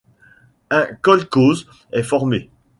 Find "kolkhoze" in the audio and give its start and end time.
1.03-1.67